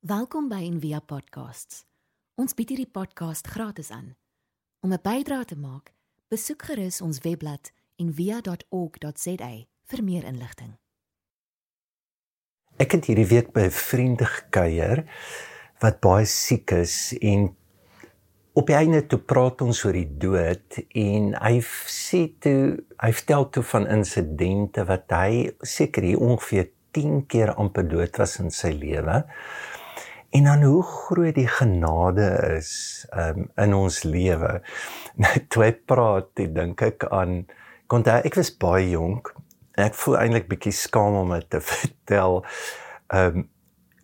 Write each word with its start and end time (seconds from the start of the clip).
Welkom 0.00 0.46
by 0.48 0.62
Envia 0.64 1.02
Podcasts. 1.04 1.82
Ons 2.40 2.54
bied 2.56 2.70
hierdie 2.72 2.88
podcast 2.88 3.44
gratis 3.52 3.90
aan. 3.92 4.14
Om 4.80 4.94
'n 4.96 5.02
bydrae 5.04 5.44
te 5.44 5.58
maak, 5.60 5.92
besoek 6.32 6.62
gerus 6.62 7.00
ons 7.04 7.18
webblad 7.20 7.68
en 8.00 8.08
via.org.za 8.08 9.50
vir 9.84 10.04
meer 10.04 10.24
inligting. 10.24 10.78
Ek 12.76 12.92
het 12.92 13.04
hierdie 13.04 13.26
week 13.28 13.52
by 13.52 13.68
'n 13.68 13.70
vriend 13.70 14.22
gekuier 14.22 15.04
wat 15.80 16.00
baie 16.00 16.24
siek 16.24 16.70
is 16.70 17.12
en 17.20 17.54
op 18.52 18.66
die 18.66 18.76
einde 18.76 19.06
toe 19.06 19.18
praat 19.18 19.60
ons 19.60 19.84
oor 19.84 19.92
die 19.92 20.16
dood 20.16 20.80
en 20.94 21.34
hy 21.44 21.60
sê 21.86 22.32
toe 22.40 22.80
hy 22.96 23.12
vertel 23.12 23.50
toe 23.50 23.62
van 23.62 23.86
insidente 23.86 24.84
wat 24.84 25.10
hy 25.10 25.52
seker 25.60 26.02
hier 26.02 26.18
ongeveer 26.18 26.70
10 26.90 27.26
keer 27.26 27.54
amper 27.54 27.88
dood 27.88 28.16
was 28.16 28.38
in 28.40 28.50
sy 28.50 28.72
lewe. 28.72 29.24
En 30.30 30.46
dan 30.46 30.62
hoe 30.62 30.82
groot 30.82 31.34
die 31.34 31.48
genade 31.50 32.28
is 32.56 33.06
um, 33.10 33.48
in 33.56 33.74
ons 33.74 34.02
lewe. 34.02 34.60
Nou 35.20 35.32
toe 35.48 35.64
ek 35.66 35.84
praat, 35.90 36.30
dink 36.38 36.82
ek 36.86 37.04
aan 37.10 37.44
kon 37.90 38.06
ek 38.06 38.36
was 38.38 38.52
baie 38.54 38.92
jonk 38.92 39.32
ek 39.84 39.96
voel 39.98 40.18
eintlik 40.20 40.48
bietjie 40.50 40.74
skaam 40.74 41.16
om 41.22 41.32
dit 41.34 41.48
te 41.52 41.60
vertel. 41.70 42.42
Um, 43.14 43.46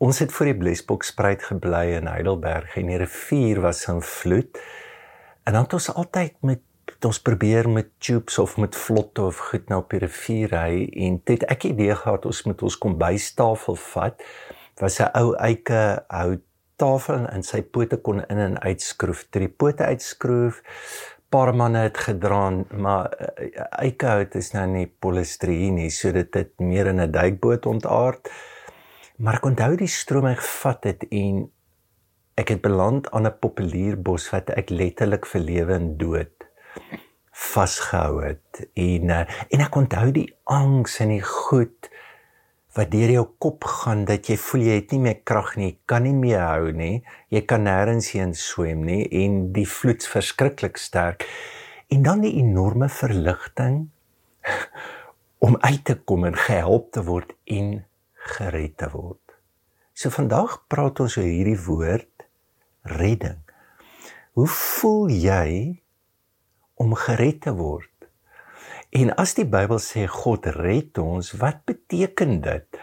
ons 0.03 0.21
het 0.21 0.33
voor 0.33 0.51
die 0.51 0.59
Blesbokspruit 0.61 1.45
gebly 1.51 1.85
in 1.97 2.11
Heidelberg 2.11 2.77
en 2.77 2.91
die 2.93 3.01
rivier 3.01 3.63
was 3.65 3.87
in 3.91 4.03
vloed. 4.05 4.59
En 5.47 5.57
dan 5.57 5.65
het 5.65 5.77
ons 5.79 5.93
altyd 5.95 6.37
met 6.45 6.63
ons 7.07 7.19
probeer 7.23 7.69
met 7.71 7.89
tubes 8.03 8.39
of 8.39 8.57
met 8.63 8.77
vlotte 8.77 9.25
of 9.27 9.39
goed 9.51 9.69
nou 9.71 9.81
op 9.83 9.91
die 9.91 10.01
rivier 10.05 10.53
ry 10.55 10.85
en 11.07 11.19
dit 11.29 11.43
ek 11.51 11.67
idee 11.71 11.95
gehad 11.99 12.27
ons 12.29 12.43
moet 12.47 12.63
ons 12.67 12.79
kombuistafel 12.83 13.79
vat. 13.93 14.23
Was 14.81 15.01
'n 15.01 15.11
ou 15.15 15.35
eike 15.35 16.05
hout 16.09 16.43
tafel 16.77 17.27
en 17.33 17.43
sy 17.43 17.63
pote 17.63 17.97
kon 17.97 18.21
in 18.21 18.39
en 18.39 18.59
uitskroef. 18.61 19.25
Toe 19.31 19.41
die 19.41 19.49
pote 19.49 19.85
uitskroef, 19.85 20.61
paar 21.33 21.55
manne 21.55 21.87
het 21.87 21.99
gedra, 21.99 22.51
maar 22.77 23.11
uh, 23.21 23.65
eikehout 23.81 24.35
is 24.35 24.53
nou 24.53 24.67
nie 24.67 24.87
polistireen 24.87 25.75
nie, 25.81 25.91
so 25.91 26.13
dit 26.13 26.35
het 26.35 26.53
meer 26.61 26.87
in 26.87 27.01
'n 27.01 27.11
duikboot 27.11 27.67
ontaard. 27.67 28.31
Maar 29.19 29.35
ek 29.35 29.45
onthou 29.45 29.77
die 29.77 29.89
stroom 29.89 30.27
het 30.29 30.39
gevat 30.39 30.85
het 30.85 31.07
en 31.11 31.51
ek 32.37 32.49
het 32.49 32.61
beland 32.61 33.11
aan 33.11 33.27
'n 33.27 33.39
populierbos 33.41 34.31
wat 34.31 34.51
ek 34.51 34.71
letterlik 34.71 35.27
vir 35.27 35.41
lewe 35.41 35.73
en 35.75 35.97
dood 35.97 36.37
vasgehou 37.37 38.25
het 38.25 38.69
en 38.75 39.11
uh, 39.13 39.25
en 39.53 39.61
ek 39.61 39.77
onthou 39.77 40.11
die 40.13 40.29
angs 40.45 41.01
en 41.05 41.09
die 41.09 41.23
goed 41.23 41.91
wat 42.77 42.91
deur 42.93 43.11
jou 43.15 43.25
kop 43.41 43.65
gaan 43.65 44.05
dat 44.09 44.29
jy 44.29 44.37
voel 44.37 44.65
jy 44.67 44.75
het 44.83 44.91
nie 44.93 45.01
meer 45.07 45.21
krag 45.25 45.55
nie, 45.57 45.71
kan 45.89 46.05
nie 46.05 46.15
meer 46.17 46.43
hou 46.45 46.73
nie. 46.77 47.01
Jy 47.33 47.43
kan 47.49 47.65
nêrens 47.65 48.11
heen 48.13 48.35
swem 48.37 48.85
nie 48.85 49.07
en 49.25 49.47
die 49.57 49.65
vloed 49.69 50.05
verskriklik 50.05 50.77
sterk. 50.81 51.25
En 51.89 52.05
dan 52.05 52.21
die 52.27 52.35
enorme 52.43 52.91
verligting 52.93 53.87
om 55.47 55.57
uit 55.61 55.85
te 55.89 55.97
kom 56.05 56.29
en 56.29 56.37
gehelp 56.37 56.93
te 56.93 57.05
word 57.07 57.33
en 57.49 57.73
gered 58.37 58.77
te 58.83 58.91
word. 58.93 59.23
So 59.97 60.13
vandag 60.13 60.61
praat 60.69 61.01
ons 61.01 61.17
oor 61.17 61.25
hierdie 61.25 61.59
woord 61.65 62.27
redding. 62.93 63.41
Hoe 64.37 64.49
voel 64.53 65.09
jy 65.17 65.51
om 66.77 66.93
gered 67.07 67.41
te 67.47 67.57
word? 67.57 67.96
En 68.91 69.11
as 69.19 69.35
die 69.35 69.47
Bybel 69.49 69.81
sê 69.83 70.07
God 70.11 70.47
red 70.57 70.99
ons, 71.03 71.33
wat 71.41 71.65
beteken 71.67 72.41
dit? 72.45 72.79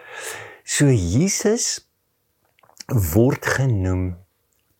So 0.63 0.91
Jesus 0.91 1.85
word 3.13 3.45
genoem 3.47 4.13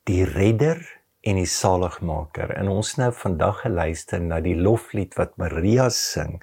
die 0.08 0.24
redder 0.28 0.82
en 1.24 1.40
die 1.40 1.48
saligmaker. 1.48 2.52
En 2.58 2.68
ons 2.68 2.96
nou 3.00 3.10
vandag 3.16 3.64
geluister 3.64 4.20
na 4.20 4.42
die 4.44 4.58
loflied 4.60 5.16
wat 5.20 5.38
Maria 5.40 5.88
sing 5.94 6.42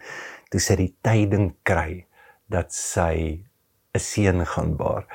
toe 0.50 0.60
sy 0.62 0.78
die 0.80 0.92
tyding 1.04 1.52
kry 1.68 2.06
dat 2.50 2.72
sy 2.74 3.44
'n 3.94 4.00
seun 4.00 4.44
gaan 4.46 4.76
baar 4.76 5.06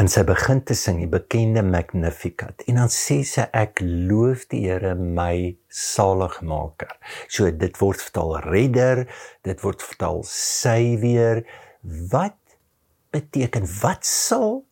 en 0.00 0.08
sy 0.08 0.22
begin 0.24 0.62
te 0.64 0.72
sing 0.78 0.96
die 1.02 1.10
bekende 1.12 1.60
Magnificat 1.66 2.62
en 2.70 2.78
dan 2.80 2.92
sê 2.92 3.18
sy 3.28 3.44
ek 3.52 3.82
loof 3.84 4.46
die 4.48 4.62
Here 4.64 4.94
my 4.96 5.58
saligmaker. 5.68 6.94
So 7.28 7.50
dit 7.52 7.76
word 7.82 8.00
vertaal 8.00 8.38
redder, 8.46 9.02
dit 9.44 9.60
word 9.60 9.84
vertaal 9.84 10.22
savior. 10.24 11.42
Wat 11.82 12.38
beteken 13.12 13.68
wat 13.82 14.08
sal 14.08 14.62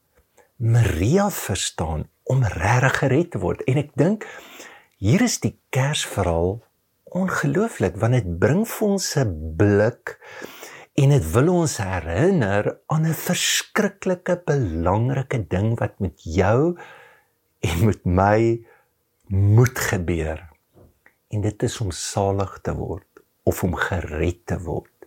Maria 0.56 1.28
verstaan 1.34 2.06
om 2.24 2.46
regtig 2.54 2.96
gered 3.02 3.30
te 3.34 3.42
word? 3.44 3.60
En 3.68 3.82
ek 3.84 3.92
dink 4.00 4.24
hier 4.96 5.26
is 5.28 5.36
die 5.44 5.58
Kersverhaal 5.76 6.56
ongelooflik 7.12 8.00
want 8.00 8.16
dit 8.16 8.32
bring 8.40 8.64
vir 8.64 8.88
ons 8.88 9.12
'n 9.20 9.36
blik 9.60 10.16
en 10.98 11.12
dit 11.14 11.26
wil 11.30 11.48
ons 11.52 11.74
herinner 11.78 12.66
aan 12.90 13.04
'n 13.06 13.14
verskriklike 13.14 14.34
belangrike 14.44 15.38
ding 15.46 15.78
wat 15.78 15.98
met 16.02 16.16
jou 16.22 16.78
en 17.60 17.84
met 17.84 18.04
my 18.04 18.66
moet 19.26 19.78
gebeur. 19.78 20.42
En 21.30 21.40
dit 21.40 21.62
is 21.62 21.80
om 21.80 21.90
salig 21.90 22.58
te 22.62 22.74
word 22.74 23.22
of 23.42 23.62
om 23.62 23.74
gered 23.74 24.46
te 24.46 24.58
word 24.58 25.06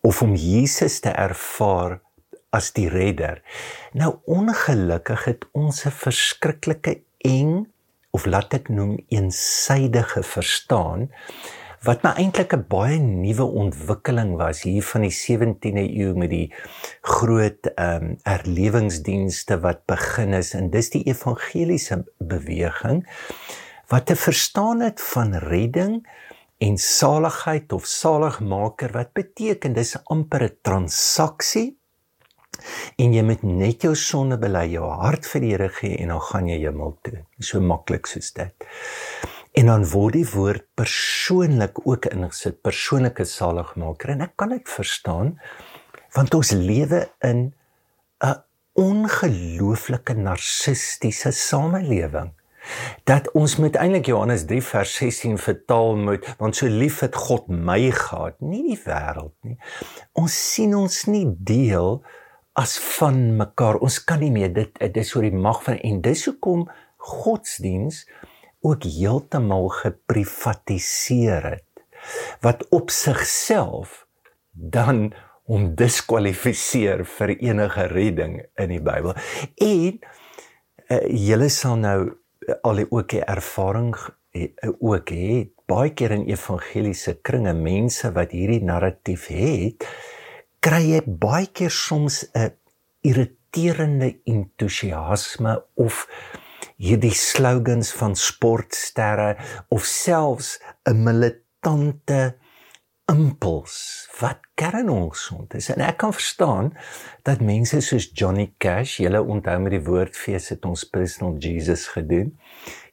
of 0.00 0.22
om 0.22 0.34
Jesus 0.34 1.00
te 1.00 1.10
ervaar 1.10 2.00
as 2.50 2.72
die 2.72 2.88
redder. 2.88 3.42
Nou 3.92 4.18
ongelukkig 4.24 5.24
het 5.24 5.44
ons 5.52 5.86
'n 5.86 5.90
verskriklike 5.90 7.02
eng 7.18 7.66
of 8.10 8.26
laat 8.26 8.54
ek 8.54 8.68
noem 8.68 8.98
eensydige 9.08 10.22
verstaan 10.22 11.10
wat 11.82 12.04
my 12.06 12.12
eintlik 12.22 12.52
'n 12.54 12.66
baie 12.70 12.98
nuwe 12.98 13.46
ontwikkeling 13.62 14.36
was 14.38 14.62
hier 14.62 14.84
van 14.86 15.02
die 15.02 15.14
17de 15.14 15.82
eeu 15.82 16.14
met 16.14 16.30
die 16.30 16.54
groot 17.02 17.66
ehm 17.74 18.04
um, 18.04 18.16
erlewingsdienste 18.22 19.58
wat 19.64 19.82
begin 19.90 20.32
is 20.38 20.54
en 20.54 20.70
dis 20.70 20.90
die 20.94 21.02
evangeliese 21.10 22.04
beweging 22.18 23.02
wat 23.90 24.06
te 24.06 24.16
verstaan 24.16 24.80
het 24.80 25.02
van 25.02 25.34
redding 25.34 26.06
en 26.58 26.78
saligheid 26.78 27.72
of 27.72 27.86
saligmaker 27.86 28.92
wat 28.92 29.12
beteken 29.12 29.74
dis 29.74 29.96
amper 30.04 30.44
'n 30.44 30.58
transaksie 30.62 31.78
en 32.96 33.12
jy 33.12 33.22
moet 33.22 33.42
net 33.42 33.82
jou 33.82 33.94
sonde 33.94 34.38
bely 34.38 34.66
jou 34.70 34.86
hart 34.86 35.26
vir 35.26 35.40
die 35.40 35.50
Here 35.50 35.68
gee 35.68 35.98
en 35.98 36.08
dan 36.14 36.20
gaan 36.20 36.48
jy 36.48 36.58
hemel 36.62 36.98
toe. 37.02 37.24
So 37.40 37.60
maklik 37.60 38.06
soos 38.06 38.32
dit 38.32 38.54
En 39.52 39.68
dan 39.68 39.84
word 39.84 40.16
die 40.16 40.28
woord 40.32 40.64
persoonlik 40.74 41.82
ook 41.84 42.06
ingesit, 42.08 42.62
persoonlike 42.64 43.24
saligmaker. 43.28 44.14
En 44.14 44.24
ek 44.28 44.36
kan 44.40 44.54
dit 44.54 44.68
verstaan 44.68 45.36
want 46.12 46.34
ons 46.36 46.50
lewe 46.52 47.06
in 47.24 47.52
'n 48.20 48.36
ongelooflike 48.72 50.14
narcistiese 50.14 51.32
samelewing 51.32 52.32
dat 53.04 53.30
ons 53.32 53.56
moet 53.56 53.76
eintlik 53.76 54.06
Johannes 54.06 54.44
3 54.46 54.62
vers 54.62 54.94
16 54.96 55.38
vertaal 55.38 55.96
moet 55.96 56.26
want 56.38 56.56
so 56.56 56.66
lief 56.66 57.00
het 57.00 57.16
God 57.16 57.48
my 57.48 57.90
gehad 57.90 58.38
nie 58.40 58.62
die 58.70 58.80
wêreld 58.84 59.34
nie. 59.42 59.58
Ons 60.12 60.36
sien 60.54 60.74
ons 60.78 61.04
nie 61.10 61.26
deel 61.26 62.02
as 62.52 62.76
van 62.98 63.36
mekaar. 63.36 63.80
Ons 63.80 63.98
kan 64.04 64.20
nie 64.20 64.30
meer 64.30 64.52
dit 64.52 64.70
dit 64.78 64.96
is 64.96 65.14
oor 65.16 65.26
die 65.26 65.42
mag 65.48 65.62
van 65.64 65.80
en 65.80 66.00
dis 66.04 66.24
hoekom 66.28 66.68
godsdiens 66.96 68.04
ook 68.62 68.86
heeltemal 68.86 69.68
geprivatiseer 69.82 71.50
het 71.56 71.68
wat 72.42 72.64
op 72.74 72.90
sigself 72.90 74.06
dan 74.52 75.12
hom 75.50 75.72
diskwalifiseer 75.78 77.04
vir 77.18 77.34
enige 77.36 77.86
redding 77.90 78.38
in 78.60 78.72
die 78.74 78.82
Bybel. 78.82 79.14
En 79.58 79.98
uh, 79.98 81.00
julle 81.08 81.48
sal 81.52 81.78
nou 81.82 81.98
al 82.62 82.82
die 82.82 82.88
ook 82.90 83.10
die 83.14 83.22
ervaring 83.22 83.92
uh, 83.94 84.48
ook 84.78 85.12
hê 85.14 85.42
baie 85.70 85.92
keer 85.96 86.14
in 86.18 86.26
evangeliese 86.30 87.16
kringe 87.24 87.54
mense 87.56 88.10
wat 88.14 88.34
hierdie 88.34 88.62
narratief 88.66 89.28
het, 89.32 89.86
kry 90.62 90.82
jy 90.92 91.02
baie 91.06 91.48
keer 91.50 91.72
soms 91.72 92.24
'n 92.34 92.52
irriterende 93.02 94.12
entoesiasme 94.24 95.56
of 95.74 96.06
hierdie 96.76 97.14
slogans 97.14 97.92
van 97.92 98.16
sportsterre 98.16 99.36
of 99.68 99.84
selfs 99.84 100.58
'n 100.88 101.02
militante 101.04 102.34
impuls 103.10 104.06
wat 104.20 104.40
kernonsond 104.54 105.54
is 105.58 105.68
en 105.72 105.82
ek 105.82 105.98
kan 106.02 106.14
verstaan 106.14 106.70
dat 107.26 107.42
mense 107.44 107.80
soos 107.84 108.08
Johnny 108.14 108.52
Cash, 108.62 108.98
julle 109.02 109.20
onthou 109.20 109.56
met 109.64 109.74
die 109.74 109.82
woordfees 109.84 110.48
het 110.54 110.64
ons 110.68 110.84
personal 110.88 111.36
Jesus 111.42 111.88
gedoen. 111.92 112.32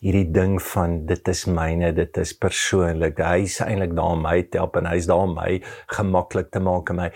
Hierdie 0.04 0.28
ding 0.34 0.58
van 0.72 1.04
dit 1.10 1.32
is 1.32 1.46
myne, 1.46 1.92
dit 1.94 2.22
is 2.22 2.34
persoonlik. 2.34 3.22
Hy 3.22 3.46
is 3.46 3.60
eintlik 3.66 3.96
daar 3.98 4.16
om 4.18 4.24
my 4.26 4.38
te 4.50 4.62
help 4.62 4.80
en 4.80 4.90
hy's 4.90 5.10
daar 5.10 5.26
om 5.28 5.36
my 5.38 5.60
gemaklik 5.96 6.52
te 6.54 6.64
maak 6.64 6.90
en 6.94 7.04
my 7.04 7.10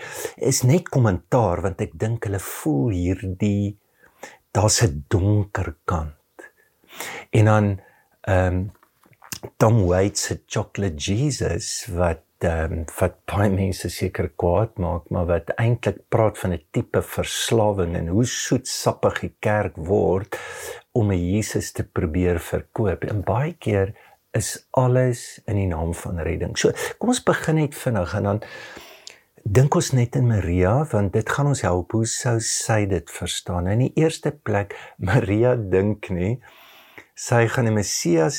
is 0.52 0.62
net 0.68 0.90
kommentaar 0.94 1.64
want 1.66 1.82
ek 1.84 1.96
dink 1.98 2.28
hulle 2.28 2.42
voel 2.42 2.92
hierdie 2.94 3.74
daar's 4.54 4.82
'n 4.82 5.04
donker 5.10 5.74
kant. 5.84 6.14
En 7.30 7.44
dan 7.44 7.80
ehm 8.20 8.54
um, 8.54 8.72
Tom 9.56 9.84
Waits 9.84 10.22
se 10.22 10.40
Chocolate 10.46 10.96
Jesus 10.96 11.86
wat 11.92 12.22
ehm 12.38 12.72
um, 12.72 12.84
wat 12.98 13.16
baie 13.30 13.50
mense 13.50 13.88
seker 13.88 14.28
kwaad 14.36 14.78
maak, 14.78 15.08
maar 15.08 15.26
wat 15.26 15.52
eintlik 15.56 16.00
praat 16.08 16.38
van 16.38 16.52
'n 16.52 16.64
tipe 16.70 17.02
verslawing 17.02 17.94
en 17.96 18.08
hoe 18.08 18.24
soetsappig 18.24 19.20
die 19.20 19.34
kerk 19.38 19.76
word 19.76 20.38
om 20.92 21.12
'n 21.12 21.30
Jesus 21.32 21.72
te 21.72 21.84
probeer 21.84 22.40
verkoop. 22.40 23.04
En 23.04 23.22
baie 23.22 23.52
keer 23.52 23.94
is 24.32 24.66
alles 24.70 25.40
in 25.46 25.56
die 25.56 25.66
naam 25.66 25.94
van 25.94 26.18
redding. 26.18 26.58
So, 26.58 26.72
kom 26.98 27.08
ons 27.08 27.22
begin 27.22 27.54
net 27.54 27.74
vinnig 27.74 28.14
en 28.14 28.22
dan 28.22 28.42
dink 29.44 29.74
ons 29.74 29.92
net 29.92 30.16
in 30.16 30.26
Maria 30.26 30.84
want 30.90 31.12
dit 31.12 31.28
gaan 31.28 31.46
ons 31.46 31.60
help 31.60 31.92
hoe 31.92 32.06
sou 32.06 32.40
sy 32.40 32.86
dit 32.86 33.10
verstaan. 33.10 33.66
In 33.66 33.78
die 33.78 33.92
eerste 33.94 34.32
plek, 34.32 34.74
Maria 35.10 35.56
dink 35.56 36.10
nie 36.10 36.40
sy 37.14 37.46
gaan 37.48 37.68
die 37.70 37.74
Messias 37.74 38.38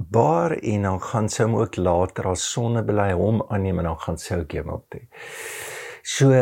baar 0.00 0.56
en 0.62 0.86
dan 0.88 1.00
gaan 1.02 1.28
sy 1.28 1.44
hom 1.44 1.58
ook 1.60 1.76
later 1.76 2.30
as 2.32 2.46
sonnebely 2.54 3.10
hom 3.18 3.42
aanneem 3.48 3.82
en 3.82 3.90
dan 3.90 4.00
gaan 4.06 4.18
sy 4.18 4.40
ook 4.40 4.56
hemel 4.56 4.84
toe. 4.88 5.02
So 6.06 6.32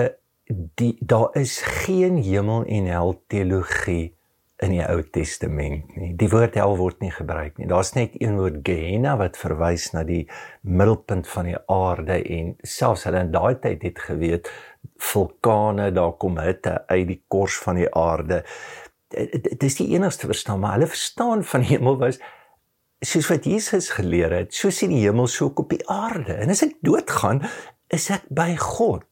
die 0.49 0.95
daar 1.01 1.35
is 1.37 1.59
geen 1.61 2.21
hemel 2.23 2.65
en 2.65 2.87
hel 2.93 3.17
teologie 3.29 4.15
in 4.59 4.73
die 4.75 4.83
Ou 4.83 5.03
Testament 5.15 5.93
nie. 5.97 6.13
Die 6.19 6.29
woord 6.31 6.57
hel 6.59 6.75
word 6.79 7.03
nie 7.03 7.13
gebruik 7.15 7.59
nie. 7.61 7.69
Daar's 7.71 7.93
net 7.95 8.17
een 8.19 8.39
woord 8.41 8.59
Gehenna 8.67 9.15
wat 9.21 9.39
verwys 9.39 9.93
na 9.95 10.03
die 10.07 10.25
middelpunt 10.67 11.29
van 11.31 11.51
die 11.51 11.59
aarde 11.71 12.19
en 12.23 12.57
selfs 12.67 13.07
hulle 13.07 13.23
in 13.27 13.31
daai 13.35 13.61
tyd 13.63 13.87
het 13.87 14.03
geweet 14.09 14.51
vulkane, 14.99 15.93
daar 15.95 16.17
kom 16.19 16.41
hitte 16.43 16.81
uit 16.89 17.07
die 17.13 17.21
kors 17.31 17.59
van 17.63 17.79
die 17.79 17.89
aarde. 17.95 18.43
Dit 19.09 19.63
is 19.63 19.79
die 19.79 19.89
enigste 19.95 20.27
verstaan, 20.27 20.61
maar 20.61 20.77
hulle 20.77 20.91
verstaan 20.91 21.45
van 21.45 21.61
hemel 21.61 21.97
was 21.99 22.19
soos 23.01 23.29
wat 23.31 23.45
Jesus 23.47 23.91
geleer 23.95 24.33
het, 24.35 24.55
so 24.55 24.71
sien 24.75 24.91
die 24.91 25.05
hemel 25.05 25.29
so 25.31 25.53
op 25.55 25.71
die 25.71 25.85
aarde. 25.89 26.35
En 26.35 26.51
as 26.51 26.65
ek 26.67 26.75
doodgaan, 26.83 27.45
is 27.95 28.09
ek 28.11 28.27
by 28.35 28.57
God. 28.59 29.07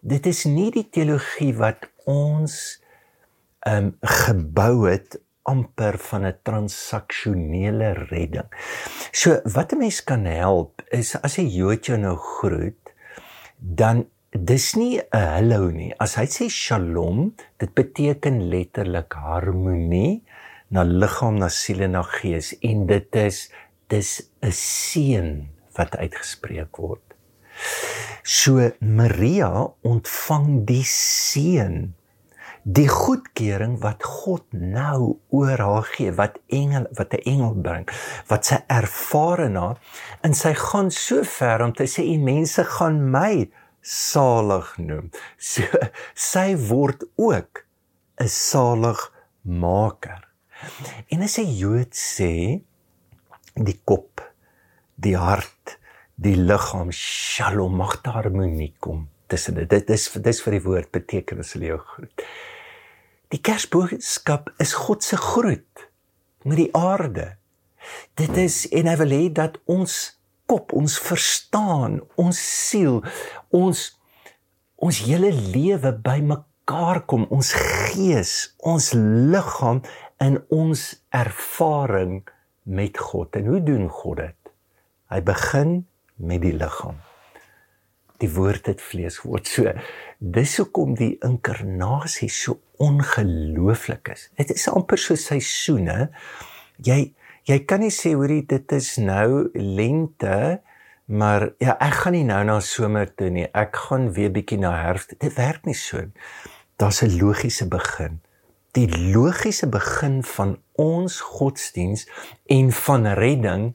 Dit 0.00 0.28
is 0.30 0.44
nie 0.46 0.70
die 0.74 0.86
teologie 0.88 1.52
wat 1.58 1.88
ons 2.06 2.78
ehm 3.66 3.90
um, 3.90 3.94
gebou 4.06 4.86
het 4.86 5.16
amper 5.46 5.98
van 5.98 6.26
'n 6.26 6.38
transaksionele 6.42 7.92
redding. 8.10 8.46
So 9.12 9.40
wat 9.44 9.72
'n 9.72 9.78
mens 9.78 10.04
kan 10.04 10.24
help 10.24 10.82
is 10.90 11.16
as 11.22 11.38
'n 11.38 11.48
Jood 11.48 11.86
jou 11.86 11.98
nou 11.98 12.16
groet, 12.16 12.94
dan 13.58 14.06
dis 14.36 14.74
nie 14.76 15.00
'n 15.00 15.26
hallo 15.34 15.70
nie. 15.70 15.92
As 15.98 16.14
hy 16.16 16.26
sê 16.26 16.48
shalom, 16.50 17.34
dit 17.58 17.72
beteken 17.74 18.48
letterlik 18.50 19.12
harmonie 19.14 20.22
na 20.70 20.82
liggaam, 20.82 21.38
na 21.38 21.48
siel 21.48 21.80
en 21.82 21.92
na 21.92 22.02
gees 22.02 22.54
en 22.60 22.86
dit 22.86 23.16
is 23.16 23.48
dis 23.88 24.10
'n 24.42 24.52
seën 24.52 25.48
wat 25.76 25.96
uitgespreek 25.96 26.76
word. 26.76 27.14
So 28.22 28.72
Maria 28.80 29.68
ontvang 29.82 30.66
die 30.66 30.84
seën 30.84 31.94
die 32.66 32.88
goedkeuring 32.88 33.78
wat 33.78 34.02
God 34.02 34.42
nou 34.50 35.18
oor 35.30 35.58
haar 35.58 35.86
gee 35.94 36.10
wat 36.10 36.40
engel 36.50 36.86
wat 36.98 37.14
'n 37.14 37.22
engel 37.22 37.54
bring 37.54 37.86
wat 38.26 38.44
sy 38.44 38.58
ervare 38.66 39.48
na 39.48 39.76
en 40.22 40.34
sy 40.34 40.52
gaan 40.54 40.90
so 40.90 41.22
ver 41.22 41.62
om 41.62 41.72
te 41.72 41.86
sê 41.86 42.02
en 42.14 42.24
mense 42.24 42.64
gaan 42.64 43.10
my 43.10 43.46
salig 43.86 44.76
noem 44.78 45.10
so 45.38 45.62
sy 46.14 46.48
word 46.68 47.04
ook 47.16 47.64
'n 48.20 48.28
saligmaker 48.28 50.26
En 51.08 51.22
as 51.22 51.38
'n 51.38 51.50
Jood 51.60 51.92
sê 51.94 52.62
die 53.54 53.80
kop, 53.84 54.20
die 54.94 55.16
hart, 55.16 55.78
die 56.14 56.36
liggaam, 56.36 56.90
Shalom, 56.92 57.76
mag 57.76 58.00
daar 58.02 58.22
harmonie 58.22 58.74
kom 58.78 59.08
tussen 59.26 59.54
dit. 59.54 59.70
Dit 59.70 59.90
is 59.90 60.10
dis 60.12 60.42
vir 60.42 60.52
die 60.52 60.62
woord 60.62 60.90
betekenis 60.90 61.52
hulle 61.52 61.72
jou 61.72 61.78
groet. 61.78 62.26
Die 63.28 63.40
Kersboodskap 63.40 64.52
is 64.58 64.72
God 64.72 65.02
se 65.04 65.16
groet 65.16 65.88
met 66.44 66.56
die 66.56 66.72
aarde. 66.74 67.36
Dit 68.14 68.36
is 68.36 68.68
en 68.68 68.86
hy 68.86 68.96
wil 68.96 69.10
hê 69.10 69.24
dat 69.32 69.58
ons 69.64 70.16
kop, 70.46 70.72
ons 70.72 70.98
verstaan, 70.98 72.00
ons 72.14 72.38
siel, 72.68 73.02
ons 73.56 73.86
ons 74.76 74.98
hele 75.08 75.30
lewe 75.32 75.92
bymekaar 76.04 77.02
kom, 77.08 77.24
ons 77.32 77.52
gees, 77.56 78.32
ons 78.60 78.90
liggaam 79.32 79.80
in 80.22 80.36
ons 80.52 80.82
ervaring 81.16 82.20
met 82.68 82.98
God. 82.98 83.36
En 83.40 83.48
hoe 83.52 83.62
doen 83.64 83.88
God 83.88 84.20
dit? 84.20 84.52
Hy 85.12 85.20
begin 85.24 85.76
met 86.16 86.42
die 86.42 86.54
liggaam. 86.56 86.98
Die 88.20 88.30
woord 88.32 88.68
het 88.70 88.80
vlees 88.80 89.20
geword. 89.22 89.48
So 89.48 89.72
dis 90.18 90.56
hoekom 90.60 90.96
die 90.98 91.14
inkarnasie 91.24 92.30
so 92.32 92.58
ongelooflik 92.82 94.12
is. 94.14 94.28
Dit 94.40 94.54
is 94.56 94.66
amper 94.72 95.00
so 95.00 95.16
seisoene. 95.20 96.10
Jy 96.84 97.12
jy 97.46 97.60
kan 97.68 97.84
nie 97.84 97.92
sê 97.94 98.16
hoorie 98.16 98.42
dit 98.48 98.72
is 98.74 98.96
nou 98.98 99.46
lente 99.54 100.38
maar 101.06 101.50
ja 101.58 101.76
ek 101.80 101.94
gaan 102.02 102.12
nie 102.12 102.24
nou 102.24 102.44
na 102.44 102.60
somer 102.60 103.14
toe 103.14 103.30
nie. 103.30 103.46
Ek 103.54 103.76
gaan 103.76 104.12
weer 104.12 104.30
bietjie 104.30 104.58
na 104.58 104.74
herfst. 104.82 105.18
Dit 105.18 105.34
werk 105.34 105.64
nie 105.64 105.74
so. 105.74 106.04
Daar's 106.76 107.02
'n 107.02 107.18
logiese 107.18 107.68
begin 107.68 108.20
die 108.76 108.88
logiese 109.12 109.68
begin 109.72 110.20
van 110.36 110.56
ons 110.76 111.20
godsdiens 111.24 112.04
en 112.52 112.72
van 112.76 113.06
redding 113.16 113.70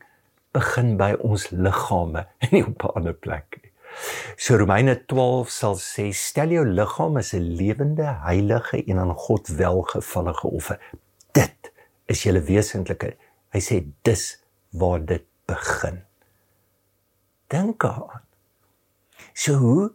begin 0.54 0.94
by 1.00 1.16
ons 1.26 1.48
liggame 1.50 2.26
en 2.44 2.54
nie 2.54 2.64
op 2.68 2.86
'n 2.86 2.94
ander 3.00 3.18
plek 3.18 3.58
nie. 3.62 3.72
So 4.38 4.56
Romeine 4.62 4.96
12 5.06 5.50
sal 5.50 5.76
sê 5.82 6.12
stel 6.16 6.54
jou 6.56 6.66
liggaam 6.66 7.18
as 7.18 7.34
'n 7.34 7.56
lewende, 7.58 8.08
heilige 8.28 8.84
en 8.86 9.00
aan 9.00 9.16
God 9.16 9.48
welgevallige 9.48 10.48
offer. 10.48 10.80
Dit 11.34 11.72
is 12.06 12.24
julle 12.24 12.42
wesentlike. 12.42 13.16
Hy 13.52 13.60
sê 13.60 13.84
dis 14.04 14.38
waar 14.70 15.06
dit 15.06 15.26
begin. 15.46 16.04
Dink 17.52 17.84
aan. 17.86 18.24
So 19.34 19.60
hoe 19.62 19.92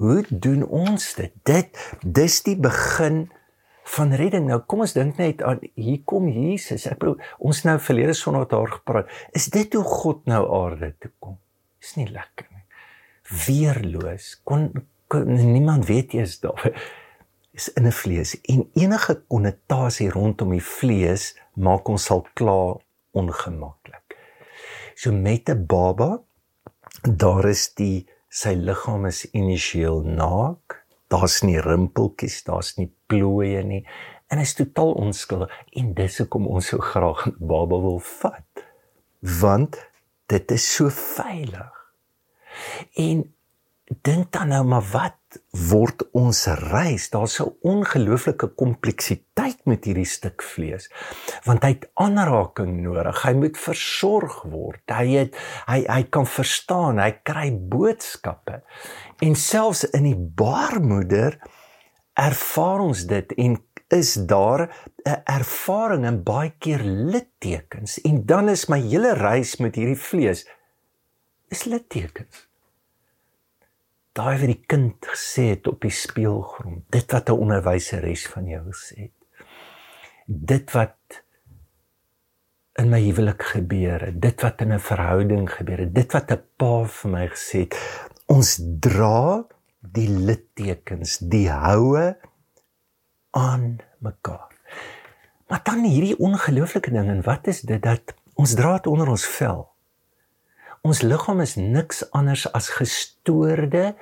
hoe 0.00 0.24
doen 0.28 0.62
ons 0.64 1.14
dit? 1.14 1.32
Dit 1.44 1.76
dis 2.00 2.38
die 2.46 2.56
begin 2.56 3.26
van 3.94 4.14
redding. 4.16 4.46
Nou 4.48 4.62
kom 4.64 4.80
ons 4.86 4.94
dink 4.96 5.18
net 5.20 5.42
aan 5.44 5.60
hier 5.76 6.00
kom 6.08 6.30
Jesus. 6.32 6.86
Ek 6.88 7.02
bedoel 7.02 7.18
ons 7.50 7.60
nou 7.68 7.76
verlede 7.82 8.14
Sondag 8.16 8.48
daar 8.54 8.72
gepraat. 8.78 9.10
Is 9.36 9.50
dit 9.52 9.76
hoe 9.76 9.84
God 9.84 10.24
nou 10.30 10.40
aarde 10.62 10.94
toe 11.02 11.12
kom? 11.18 11.36
Is 11.84 11.96
nie 11.98 12.08
lekker 12.08 12.48
nie. 12.48 12.64
Weerloos. 13.44 14.32
Kon, 14.48 14.70
kon 15.10 15.28
niemand 15.36 15.90
weet 15.90 16.16
eers 16.16 16.38
daar 16.40 16.70
is 17.52 17.68
in 17.76 17.86
'n 17.86 17.92
vlees 17.92 18.40
en 18.40 18.70
enige 18.74 19.14
konnotasie 19.28 20.10
rondom 20.10 20.50
die 20.50 20.64
vlees 20.64 21.36
maak 21.54 21.88
ons 21.88 22.10
al 22.10 22.26
klaar 22.34 22.76
ongemaklik. 23.10 24.16
So 24.94 25.12
met 25.12 25.48
'n 25.48 25.66
baba 25.66 26.22
daar 27.02 27.48
is 27.48 27.74
die 27.74 28.06
sy 28.30 28.54
liggaam 28.54 29.06
is 29.06 29.24
initieel 29.30 30.02
naak. 30.06 30.78
Daar's 31.10 31.40
nie 31.42 31.58
rimpeltjies, 31.58 32.44
daar's 32.46 32.76
nie 32.78 32.90
plooie 33.10 33.62
nie. 33.66 33.82
En 34.30 34.38
hy's 34.38 34.54
totaal 34.54 34.92
onskuldig 35.02 35.50
en 35.80 35.94
dis 35.98 36.18
hoekom 36.22 36.46
ons 36.46 36.68
so 36.70 36.78
graag 36.78 37.26
'n 37.26 37.36
baba 37.40 37.80
wil 37.82 37.98
vat. 37.98 38.64
Want 39.20 39.78
dit 40.26 40.50
is 40.50 40.74
so 40.74 40.88
veilig. 40.88 41.74
En 42.94 43.34
dink 44.02 44.32
dan 44.32 44.48
nou 44.48 44.64
maar 44.64 44.86
wat 44.92 45.39
word 45.50 46.04
ons 46.14 46.46
reis? 46.70 47.10
Daar's 47.10 47.40
'n 47.40 47.54
ongelooflike 47.60 48.54
kompleksiteit 48.54 49.64
met 49.64 49.84
hierdie 49.84 50.06
stuk 50.06 50.42
vlees. 50.42 50.90
Want 51.44 51.62
hy 51.62 51.68
het 51.68 51.90
aanraking 51.94 52.82
nodig. 52.82 53.22
Hy 53.22 53.32
moet 53.32 53.58
versorg 53.58 54.42
word. 54.42 54.82
Hy 54.86 55.06
het 55.08 55.36
hy 55.66 55.84
hy 55.86 56.02
kan 56.02 56.26
verstaan, 56.26 56.98
hy 56.98 57.10
kry 57.22 57.50
boodskappe. 57.52 58.62
En 59.20 59.34
selfs 59.34 59.84
in 59.84 60.04
die 60.04 60.16
baarmoeder 60.16 61.38
ervaar 62.14 62.80
ons 62.80 63.04
dit 63.06 63.32
en 63.32 63.58
is 63.90 64.14
daar 64.14 64.70
'n 65.04 65.22
ervaring 65.24 66.04
en 66.04 66.22
baie 66.22 66.52
keer 66.58 66.82
littekens 66.84 68.00
en 68.00 68.26
dan 68.26 68.48
is 68.48 68.68
my 68.68 68.80
hele 68.80 69.14
reis 69.14 69.56
met 69.56 69.74
hierdie 69.74 69.98
vlees 69.98 70.46
is 71.48 71.64
littekens 71.64 72.49
daai 74.12 74.38
wat 74.38 74.50
die 74.50 74.64
kind 74.66 75.06
gesê 75.06 75.50
het 75.54 75.68
op 75.70 75.80
die 75.82 75.94
speelgrond, 75.94 76.84
dit 76.90 77.12
wat 77.12 77.28
'n 77.28 77.40
onderwyseres 77.46 78.26
van 78.26 78.46
jou 78.46 78.62
gesê 78.72 78.96
het. 78.96 79.46
Dit 80.26 80.72
wat 80.72 81.22
in 82.78 82.88
my 82.88 83.00
huwelik 83.02 83.42
gebeur 83.42 84.00
het, 84.00 84.20
dit 84.22 84.40
wat 84.40 84.60
in 84.60 84.72
'n 84.72 84.80
verhouding 84.80 85.50
gebeur 85.50 85.78
het, 85.78 85.94
dit 85.94 86.12
wat 86.12 86.30
'n 86.30 86.42
pa 86.56 86.84
vir 86.84 87.10
my 87.10 87.28
gesê 87.28 87.58
het, 87.58 87.74
ons 88.26 88.60
dra 88.80 89.44
die 89.80 90.08
littekens, 90.08 91.18
die 91.18 91.50
houe 91.50 92.16
aan 93.30 93.78
mekaar. 93.98 94.48
dan 95.62 95.84
hierdie 95.84 96.18
ongelooflike 96.18 96.90
ding 96.90 97.08
en 97.08 97.22
wat 97.22 97.46
is 97.46 97.60
dit 97.60 97.82
dat 97.82 98.14
ons 98.34 98.54
dra 98.54 98.76
dit 98.76 98.86
onder 98.86 99.08
ons 99.08 99.26
vel. 99.26 99.69
Ons 100.80 101.02
liggaam 101.04 101.42
is 101.44 101.58
niks 101.60 102.00
anders 102.16 102.46
as 102.56 102.70
gestoorde 102.72 103.94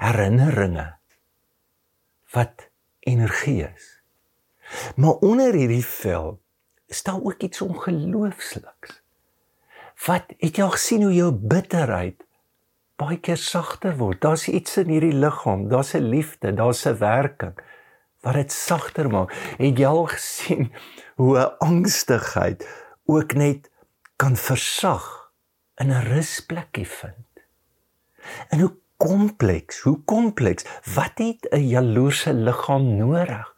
herinneringe 0.00 0.94
wat 2.32 2.68
energie 3.04 3.60
is. 3.66 3.88
Maar 4.96 5.20
onder 5.20 5.52
hierdie 5.52 5.84
vel 5.84 6.40
staan 6.88 7.20
ook 7.24 7.42
iets 7.44 7.60
ongeloofsliks. 7.60 9.02
Wat 10.06 10.32
het 10.38 10.56
jy 10.56 10.64
al 10.64 10.72
gesien 10.72 11.04
hoe 11.04 11.12
jou 11.14 11.30
bitterheid 11.32 12.24
baie 12.96 13.20
keer 13.20 13.36
sagter 13.36 13.98
word? 14.00 14.22
Daar's 14.24 14.48
iets 14.48 14.80
in 14.80 14.88
hierdie 14.88 15.12
liggaam, 15.12 15.68
daar's 15.68 15.92
'n 15.94 16.08
liefde, 16.08 16.54
daar's 16.54 16.86
'n 16.86 16.98
werking 16.98 17.54
wat 18.22 18.34
dit 18.34 18.52
sagter 18.52 19.10
maak. 19.10 19.32
Het 19.58 19.78
jy 19.78 19.86
al 19.86 20.06
gesien 20.06 20.72
hoe 21.20 21.38
'n 21.38 21.56
angstigheid 21.58 22.64
ook 23.04 23.34
net 23.34 23.70
kan 24.16 24.36
versag 24.36 25.21
in 25.76 25.90
'n 25.90 26.02
rusplekkie 26.02 26.86
vind? 26.86 27.30
En 28.48 28.60
hoe 28.60 28.76
kompleks, 28.96 29.80
hoe 29.80 29.98
kompleks. 30.04 30.64
Wat 30.94 31.18
het 31.18 31.48
'n 31.50 31.66
jaloerse 31.68 32.34
liggaam 32.34 32.96
nodig? 32.96 33.54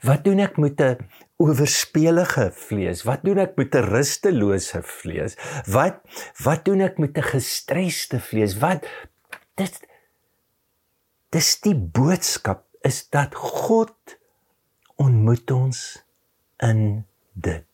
Wat 0.00 0.24
doen 0.24 0.38
ek 0.38 0.56
met 0.56 0.80
'n 0.80 0.98
oorspelige 1.36 2.50
vlees? 2.52 3.02
Wat 3.02 3.22
doen 3.22 3.38
ek 3.38 3.56
met 3.56 3.74
'n 3.74 3.88
rustelose 3.94 4.82
vlees? 4.82 5.36
Wat 5.66 5.96
wat 6.42 6.64
doen 6.64 6.80
ek 6.80 6.98
met 6.98 7.16
'n 7.16 7.22
gestresste 7.22 8.20
vlees? 8.20 8.58
Wat 8.58 8.86
dit 9.54 9.88
dis 11.30 11.60
die 11.60 11.76
boodskap 11.76 12.64
is 12.80 13.08
dat 13.08 13.34
God 13.34 14.18
ontmoet 14.96 15.50
ons 15.50 16.04
in 16.56 17.06
dit. 17.32 17.64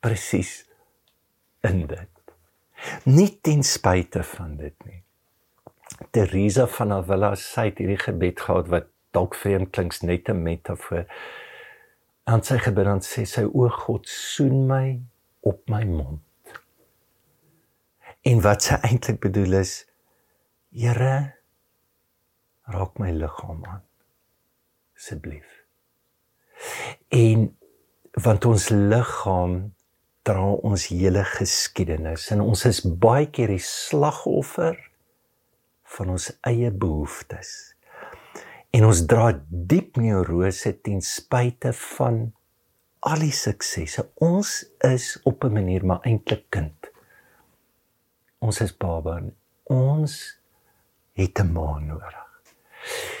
Presies 0.00 0.66
in 1.60 1.86
dit. 1.86 2.19
Nie 3.04 3.38
ten 3.40 3.62
spyte 3.62 4.22
van 4.22 4.56
dit 4.56 4.76
nie. 4.86 5.02
Teresa 6.10 6.66
van 6.66 6.92
Avila 6.92 7.34
sê 7.36 7.68
hierdie 7.68 7.98
gebed 8.00 8.40
gehad 8.40 8.70
wat 8.72 8.88
dalk 9.14 9.34
vreemd 9.34 9.72
klink 9.74 9.96
net 10.02 10.28
'n 10.28 10.42
metafoor. 10.42 11.04
En 12.26 12.42
sy 12.42 12.58
gebid 12.58 12.84
dan 12.84 13.00
sê 13.00 13.26
sy 13.26 13.44
o 13.44 13.68
God 13.68 14.08
soen 14.08 14.66
my 14.66 15.00
op 15.40 15.68
my 15.68 15.84
mond. 15.84 16.22
En 18.22 18.40
wat 18.40 18.62
sy 18.62 18.74
eintlik 18.74 19.20
bedoel 19.20 19.52
is 19.60 19.86
Here 20.70 21.34
raak 22.70 22.98
my 22.98 23.10
liggaam 23.10 23.64
aan. 23.66 23.82
Asseblief. 24.94 25.48
En 27.08 27.56
want 28.12 28.44
ons 28.44 28.68
liggaam 28.68 29.74
dra 30.26 30.44
ons 30.52 30.86
hele 30.92 31.22
geskiedenis 31.24 32.28
en 32.34 32.42
ons 32.44 32.64
is 32.68 32.80
baie 32.84 33.26
keer 33.32 33.52
die 33.54 33.62
slagoffer 33.64 34.76
van 35.96 36.12
ons 36.14 36.30
eie 36.46 36.70
behoeftes. 36.70 37.74
En 38.76 38.86
ons 38.86 39.00
dra 39.10 39.32
diep 39.48 39.98
neurose 39.98 40.76
ten 40.84 41.00
spyte 41.02 41.72
van 41.96 42.28
al 43.00 43.24
die 43.24 43.34
suksesse. 43.34 44.04
Ons 44.22 44.62
is 44.86 45.18
op 45.24 45.44
'n 45.44 45.52
manier 45.52 45.84
maar 45.84 46.04
eintlik 46.04 46.44
kind. 46.50 46.90
Ons 48.38 48.60
is 48.60 48.76
baba. 48.76 49.22
Ons 49.64 50.38
het 51.12 51.40
'n 51.40 51.52
ma 51.52 51.78
nodig. 51.78 53.19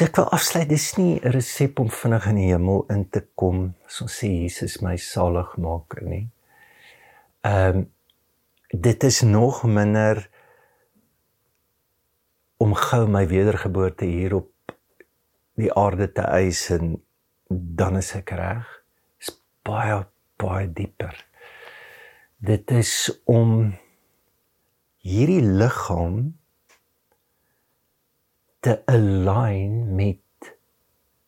So 0.00 0.06
ek 0.08 0.16
wil 0.16 0.30
afsluit, 0.32 0.70
dis 0.70 0.94
nie 0.96 1.20
'n 1.20 1.32
resep 1.34 1.80
om 1.82 1.90
vinnig 1.92 2.26
in 2.30 2.36
die 2.40 2.46
hemel 2.48 2.86
in 2.88 3.02
te 3.12 3.20
kom, 3.36 3.74
so 3.86 4.06
sê 4.08 4.30
Jesus 4.32 4.80
my 4.80 4.96
saligmaker 4.96 6.00
nie. 6.08 6.30
Ehm 7.44 7.76
um, 7.76 7.92
dit 8.72 9.04
is 9.04 9.20
nog 9.20 9.64
minder 9.64 10.30
om 12.56 12.72
gou 12.74 13.06
my 13.08 13.26
wedergeboorte 13.28 14.08
hier 14.08 14.34
op 14.34 14.72
die 15.60 15.68
aarde 15.68 16.08
te 16.12 16.22
eis 16.22 16.70
en 16.70 16.96
dan 17.50 18.00
is 18.00 18.14
ek 18.14 18.30
reg. 18.30 18.64
Is 19.20 19.36
baie 19.68 20.06
baie 20.40 20.72
dieper. 20.72 21.26
Dit 22.38 22.70
is 22.70 23.20
om 23.26 23.76
hierdie 25.04 25.44
liggaam 25.44 26.39
te 28.60 28.82
align 28.86 29.94
met 29.94 30.18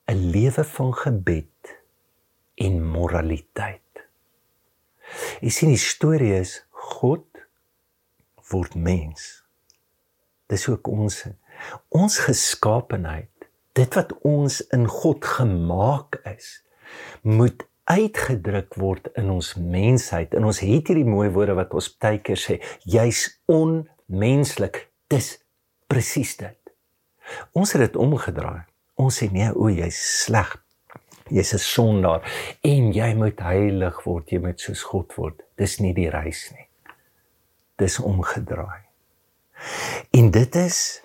'n 0.04 0.30
lewe 0.30 0.64
van 0.64 0.94
gebed 0.94 1.78
en 2.54 2.84
moraliteit. 2.84 3.80
Jy 5.40 5.48
sien 5.48 5.68
die 5.68 5.80
storie 5.80 6.34
is 6.34 6.64
God 6.70 7.26
word 8.50 8.74
mens. 8.74 9.44
Dis 10.46 10.68
ook 10.68 10.88
ons 10.88 11.24
ons 11.88 12.18
geskaapenheid 12.18 13.48
dit 13.72 13.94
wat 13.94 14.12
ons 14.20 14.60
in 14.76 14.86
God 14.86 15.24
gemaak 15.24 16.20
is 16.28 16.64
moet 17.22 17.64
uitgedruk 17.84 18.74
word 18.74 19.08
in 19.16 19.30
ons 19.30 19.54
mensheid. 19.54 20.34
En 20.34 20.44
ons 20.44 20.60
het 20.60 20.88
hierdie 20.88 21.08
mooi 21.08 21.30
woorde 21.30 21.54
wat 21.54 21.72
ons 21.74 21.88
baie 21.96 22.20
keer 22.20 22.40
sê 22.40 22.60
jy's 22.84 23.40
onmenslik. 23.46 24.90
Dis 25.08 25.38
presies 25.86 26.36
dit 26.36 26.61
ons 27.52 27.72
het 27.72 27.80
dit 27.80 27.96
omgedraai. 27.96 28.64
Ons 29.00 29.22
sê 29.22 29.30
nee 29.32 29.50
o 29.54 29.70
jy's 29.72 29.98
sleg. 30.24 30.56
Jy's 31.32 31.54
'n 31.54 31.58
sondaar 31.58 32.22
en 32.62 32.92
jy 32.92 33.14
moet 33.14 33.40
heilig 33.40 34.04
word. 34.04 34.32
Jy 34.32 34.38
moet 34.38 34.60
soos 34.60 34.82
God 34.82 35.14
word. 35.16 35.42
Dis 35.56 35.78
nie 35.80 35.94
die 35.94 36.10
reis 36.10 36.50
nie. 36.52 36.68
Dis 37.78 37.98
omgedraai. 37.98 38.82
En 40.12 40.30
dit 40.30 40.54
is 40.56 41.02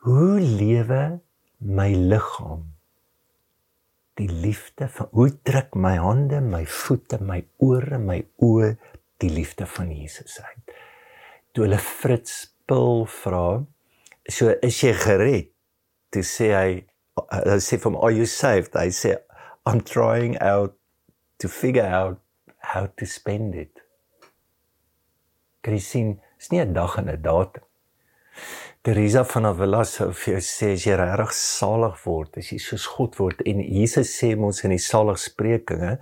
hoe 0.00 0.40
lewe 0.40 1.20
my 1.58 1.92
liggaam 1.92 2.70
die 4.20 4.28
liefde 4.28 4.88
van 4.88 5.08
hoe 5.16 5.28
druk 5.42 5.74
my 5.74 5.96
hande, 5.96 6.40
my 6.40 6.64
voete, 6.66 7.18
my 7.24 7.40
ore, 7.64 7.98
my 7.98 8.20
oë 8.44 8.74
die 9.20 9.30
liefde 9.32 9.66
van 9.66 9.92
Jesus 9.92 10.38
uit. 10.40 10.74
Toe 11.52 11.66
hulle 11.66 11.80
Fritz 11.80 12.50
Pil 12.68 13.04
vra, 13.10 13.60
so 14.30 14.54
is 14.62 14.80
jy 14.82 14.94
gered? 14.94 15.50
Toe 16.10 16.22
sê 16.22 16.54
hy 16.54 16.70
hy 17.30 17.58
sê 17.60 17.78
from 17.78 17.96
are 17.96 18.14
you 18.14 18.26
saved? 18.26 18.74
Hy 18.74 18.88
sê 18.88 19.18
I'm 19.66 19.80
trying 19.80 20.38
out 20.40 20.76
to 21.38 21.48
figure 21.48 21.86
out 21.86 22.20
how 22.58 22.86
to 22.86 23.06
spend 23.06 23.54
it. 23.54 23.72
Christine 25.62 26.20
Dis 26.40 26.48
nie 26.52 26.60
'n 26.64 26.72
dag 26.72 26.96
en 26.98 27.08
'n 27.08 27.22
datum. 27.22 27.62
Teresa 28.82 29.24
van 29.24 29.46
Avila 29.46 29.84
sou 29.84 30.10
vir 30.10 30.34
jou 30.34 30.40
sê 30.40 30.72
as 30.72 30.86
jy 30.86 30.94
regtig 30.96 31.32
salig 31.36 31.96
word, 32.06 32.38
as 32.38 32.48
jy 32.52 32.58
soos 32.58 32.86
God 32.86 33.18
word 33.18 33.42
en 33.44 33.60
Jesus 33.60 34.08
sê 34.08 34.32
ons 34.34 34.64
in 34.64 34.70
die 34.70 34.78
saligsprekinge, 34.78 35.98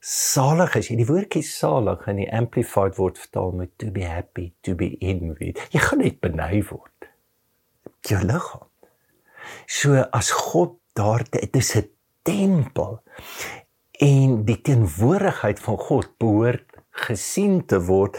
salig 0.00 0.74
is 0.76 0.90
jy. 0.90 0.96
Die 0.96 1.06
woordjie 1.06 1.44
salig 1.46 2.08
in 2.08 2.16
die 2.16 2.32
amplified 2.32 2.98
word 2.98 3.16
vertaal 3.16 3.52
met 3.52 3.78
to 3.78 3.92
be 3.92 4.02
happy, 4.02 4.52
to 4.64 4.74
be 4.74 4.98
envied. 5.00 5.62
Jy 5.70 5.80
gaan 5.86 6.02
net 6.02 6.20
beny 6.20 6.64
word. 6.72 7.09
Jou 8.06 8.20
liggaam. 8.24 8.68
So 9.66 10.00
as 10.10 10.30
God 10.30 10.78
daar 10.92 11.24
dit 11.30 11.56
is 11.56 11.76
'n 11.76 11.90
tempel 12.22 13.02
en 13.98 14.44
die 14.44 14.60
teenwoordigheid 14.60 15.60
van 15.60 15.78
God 15.78 16.18
behoort 16.18 16.70
gesien 16.90 17.66
te 17.66 17.80
word 17.84 18.18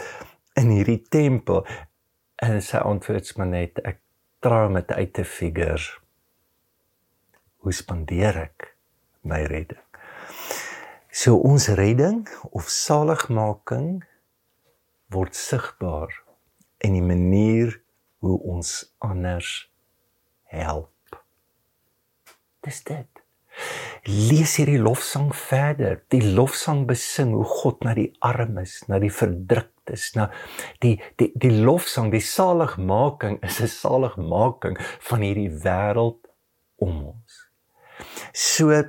in 0.54 0.68
hierdie 0.68 1.02
tempel. 1.08 1.66
En 2.36 2.62
sy 2.62 2.76
antwoords 2.76 3.36
maar 3.36 3.46
net 3.46 3.78
ek 3.84 4.00
trou 4.38 4.70
met 4.70 4.90
uit 4.90 5.12
te 5.12 5.24
figure. 5.24 6.00
Hoe 7.56 7.72
spandeer 7.72 8.36
ek 8.36 8.76
my 9.20 9.44
redding? 9.44 9.82
So 11.10 11.36
ons 11.36 11.68
redding 11.68 12.28
of 12.50 12.68
saligmaking 12.68 14.02
word 15.12 15.36
sigbaar 15.36 16.22
in 16.78 16.92
die 16.92 17.04
manier 17.04 17.82
hoe 18.18 18.38
ons 18.38 18.94
anders 18.98 19.71
help 20.52 21.18
dis 22.62 22.82
dit 22.84 23.22
lees 24.04 24.56
hierdie 24.58 24.80
lofsang 24.82 25.30
verder 25.36 26.00
die 26.14 26.22
lofsang 26.22 26.86
besing 26.88 27.34
hoe 27.36 27.46
God 27.46 27.84
na 27.86 27.94
die 27.94 28.10
armes 28.20 28.80
na 28.88 28.98
die 29.02 29.12
verdruk 29.12 29.70
is 29.90 30.12
nou 30.14 30.28
die 30.82 30.96
die 31.18 31.30
die 31.34 31.52
lofsang 31.64 32.10
die 32.14 32.22
saligmaking 32.22 33.38
is 33.42 33.60
'n 33.60 33.68
saligmaking 33.68 34.76
van 35.08 35.20
hierdie 35.20 35.50
wêreld 35.64 36.22
om 36.76 37.06
ons. 37.14 37.38
So 38.32 38.82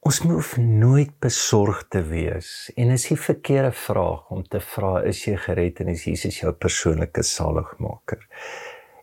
ons 0.00 0.20
moet 0.24 0.56
nooit 0.56 1.18
besorgd 1.20 1.90
te 1.90 2.02
wees 2.02 2.70
en 2.76 2.90
is 2.90 3.08
die 3.08 3.18
verkeerde 3.18 3.72
vraag 3.72 4.30
om 4.30 4.42
te 4.42 4.60
vra 4.60 5.02
is 5.02 5.24
jy 5.26 5.36
gered 5.36 5.80
en 5.80 5.88
is 5.88 6.04
Jesus 6.04 6.40
jou 6.40 6.52
persoonlike 6.52 7.22
saligmaker. 7.22 8.22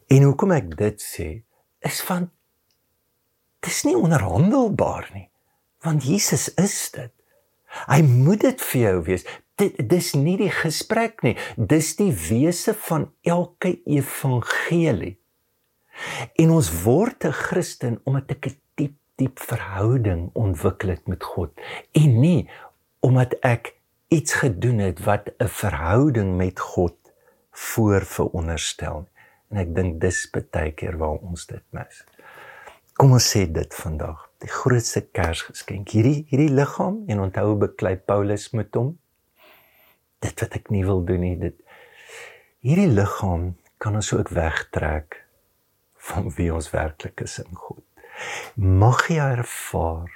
En 0.08 0.24
hoekom 0.24 0.52
ek 0.52 0.76
dit 0.78 1.02
sê 1.02 1.30
is 1.86 2.02
van 2.06 2.30
dis 3.66 3.84
nie 3.88 3.96
onderhandelbaar 3.98 5.10
nie. 5.14 5.30
Want 5.86 6.06
Jesus 6.06 6.50
is 6.62 6.78
dit. 6.94 7.12
Hy 7.90 8.02
moet 8.06 8.42
dit 8.46 8.62
vir 8.70 8.82
jou 8.82 8.98
wees. 9.10 9.26
Dit 9.60 9.78
dis 9.90 10.12
nie 10.18 10.36
die 10.38 10.52
gesprek 10.54 11.24
nie. 11.26 11.36
Dis 11.58 11.96
die 12.00 12.12
wese 12.14 12.76
van 12.88 13.10
elke 13.26 13.76
evangelie. 13.86 15.16
En 16.36 16.52
ons 16.52 16.70
word 16.84 17.26
'n 17.26 17.32
Christen 17.32 18.00
omdat 18.04 18.32
ek 18.32 18.48
'n 18.48 18.58
diep 18.76 18.98
diep 19.16 19.40
verhouding 19.40 20.30
ontwikkel 20.34 20.90
het 20.90 21.08
met 21.08 21.24
God 21.24 21.52
en 21.96 22.20
nie 22.20 22.50
omdat 23.00 23.36
ek 23.42 23.76
iets 24.12 24.34
gedoen 24.34 24.80
het 24.84 25.00
wat 25.08 25.32
'n 25.40 25.48
verhouding 25.48 26.36
met 26.38 26.60
God 26.60 26.96
voor 27.52 28.02
veronderstel. 28.02 29.08
En 29.52 29.62
ek 29.62 29.74
dink 29.76 30.00
dis 30.02 30.22
baie 30.34 30.72
keer 30.78 30.98
waar 31.02 31.20
ons 31.22 31.46
dit 31.50 31.64
mis. 31.76 32.02
Kom 32.96 33.12
ons 33.18 33.28
sê 33.34 33.44
dit 33.52 33.76
vandag, 33.76 34.22
die 34.40 34.52
grootste 34.52 35.02
Kersgeskenk, 35.04 35.92
hierdie 35.92 36.24
hierdie 36.30 36.54
liggaam 36.54 37.02
en 37.12 37.26
onthou 37.28 37.58
beklei 37.66 37.96
Paulus 38.00 38.50
met 38.56 38.72
hom. 38.78 38.94
Dit 40.24 40.40
wat 40.42 40.56
ek 40.56 40.72
nie 40.72 40.86
wil 40.88 41.04
doen 41.08 41.22
nie, 41.26 41.36
dit 41.40 41.58
hierdie 42.66 42.90
liggaam 42.90 43.54
kan 43.84 44.00
ons 44.00 44.14
ook 44.16 44.32
wegtrek 44.34 45.20
van 46.10 46.32
wie 46.38 46.52
ons 46.54 46.72
werklik 46.72 47.26
is 47.26 47.40
in 47.44 47.52
God. 47.52 47.84
Mag 48.56 49.10
jy 49.12 49.28
ervaar 49.42 50.12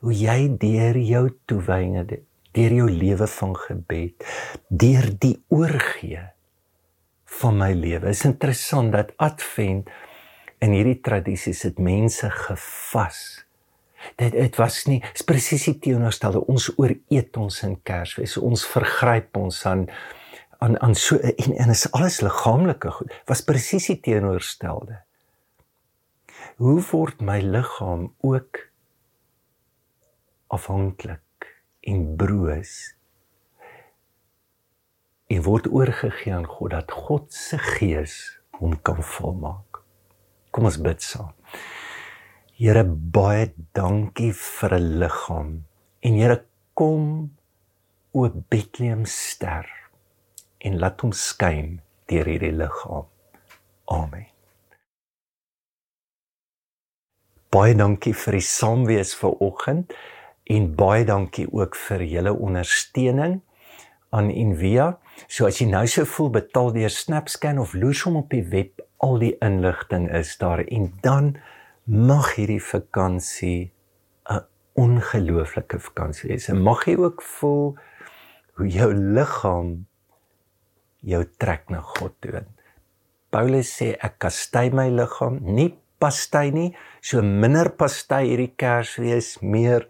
hoe 0.00 0.14
jy 0.14 0.38
deur 0.62 0.96
jou 1.02 1.26
toewyding 1.50 2.22
deur 2.54 2.72
jou 2.74 2.88
lewe 2.90 3.26
van 3.30 3.52
gebed, 3.58 4.24
deur 4.68 5.06
die 5.22 5.36
oorgee 5.54 6.30
van 7.38 7.58
my 7.60 7.72
lewe. 7.74 8.10
Is 8.10 8.24
interessant 8.24 8.92
dat 8.92 9.12
Advent 9.22 9.90
in 10.60 10.74
hierdie 10.76 10.98
tradisies 11.00 11.62
het 11.64 11.78
mense 11.78 12.30
gevas. 12.30 13.20
Dit 14.20 14.32
dit 14.32 14.56
was 14.60 14.84
nie 14.88 15.00
presies 15.28 15.66
die 15.68 15.76
teenoorstelde 15.86 16.42
ons 16.48 16.70
ooreet 16.76 17.36
ons 17.36 17.62
in 17.66 17.76
Kersfees. 17.86 18.38
Ons 18.40 18.64
vergryp 18.68 19.36
ons 19.40 19.60
aan 19.68 19.86
aan 20.60 20.76
aan 20.84 20.94
so 20.94 21.16
en 21.16 21.54
en 21.56 21.72
is 21.72 21.86
alles 21.96 22.20
liggaamlike 22.20 22.90
goed. 22.98 23.12
Was 23.28 23.44
presies 23.44 23.88
die 23.88 24.00
teenoorstelde. 24.00 25.00
Hoe 26.60 26.80
word 26.90 27.20
my 27.24 27.38
liggaam 27.40 28.10
ook 28.20 28.66
afhanklik 30.52 31.48
en 31.80 32.16
broos 32.16 32.74
en 35.30 35.42
word 35.46 35.68
oorgegee 35.70 36.34
aan 36.34 36.48
God 36.50 36.74
dat 36.74 36.90
God 36.90 37.32
se 37.32 37.58
gees 37.58 38.16
hom 38.58 38.74
kan 38.82 39.02
volmaak. 39.02 39.82
Kom 40.50 40.66
ons 40.66 40.80
bid 40.82 41.02
saam. 41.02 41.32
Here 42.58 42.82
baie 42.84 43.52
dankie 43.72 44.32
vir 44.32 44.74
'n 44.74 44.98
liggaam 45.02 45.50
en 46.02 46.14
Here 46.14 46.44
kom 46.74 47.30
o 48.12 48.28
Bethlehem 48.28 49.06
ster 49.06 49.66
en 50.58 50.78
laat 50.78 51.00
hom 51.00 51.12
skyn 51.12 51.80
deur 52.08 52.26
hierdie 52.26 52.52
liggaam. 52.52 53.06
Amen. 53.86 54.26
Baie 57.50 57.74
dankie 57.74 58.14
vir 58.14 58.32
die 58.38 58.46
saamwees 58.46 59.14
vir 59.18 59.32
oggend 59.42 59.94
en 60.44 60.74
baie 60.78 61.04
dankie 61.04 61.46
ook 61.50 61.76
vir 61.76 62.02
julle 62.02 62.32
ondersteuning 62.34 63.40
aan 64.10 64.30
Envia. 64.30 64.98
So 65.28 65.46
as 65.46 65.60
jy 65.60 65.66
nou 65.70 65.84
sou 65.90 66.06
voel 66.08 66.30
betaal 66.38 66.72
deur 66.76 66.92
SnapScan 66.92 67.58
of 67.58 67.74
loersom 67.74 68.16
op 68.20 68.30
die 68.32 68.44
web, 68.52 68.80
al 69.00 69.18
die 69.20 69.34
inligting 69.44 70.08
is 70.12 70.36
daar 70.40 70.62
en 70.66 70.90
dan 71.04 71.34
mag 71.84 72.34
hierdie 72.36 72.62
vakansie 72.62 73.72
'n 74.30 74.44
ongelooflike 74.74 75.78
vakansie 75.80 76.28
wees. 76.28 76.48
En 76.48 76.62
mag 76.62 76.84
jy 76.86 76.96
ook 76.96 77.22
voel 77.22 77.76
hoe 78.54 78.68
jou 78.68 78.94
liggaam 78.94 79.86
jou 81.00 81.24
trek 81.38 81.70
na 81.70 81.80
God 81.80 82.14
toe. 82.20 82.44
Paulus 83.30 83.70
sê 83.78 83.96
ek 83.98 84.18
kastei 84.18 84.70
my 84.70 84.88
liggaam, 84.90 85.38
nie 85.40 85.78
pastei 85.98 86.50
nie, 86.50 86.76
so 87.00 87.22
minder 87.22 87.70
pastei 87.70 88.26
hierdie 88.28 88.54
Kersfees, 88.56 89.38
meer 89.40 89.86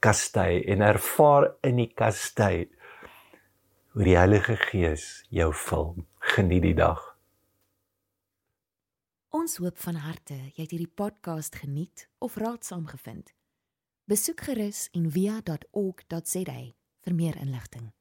kastei 0.00 0.62
en 0.66 0.82
ervaar 0.82 1.52
in 1.62 1.76
die 1.76 1.92
kastei 1.94 2.68
hoe 3.92 4.04
die 4.04 4.16
Heilige 4.16 4.56
Gees 4.56 5.24
jou 5.28 5.50
vul. 5.54 5.94
Geniet 6.18 6.62
die 6.62 6.74
dag. 6.74 7.00
Ons 9.28 9.58
hoop 9.60 9.76
van 9.84 9.98
harte 10.00 10.36
jy 10.36 10.64
het 10.64 10.72
hierdie 10.72 10.92
podcast 10.96 11.56
geniet 11.60 12.06
of 12.18 12.36
raadsaam 12.40 12.86
gevind. 12.88 13.34
Besoek 14.08 14.40
gerus 14.48 14.86
en 14.96 15.10
via.ok.za 15.12 16.60
vir 17.02 17.14
meer 17.14 17.36
inligting. 17.40 17.92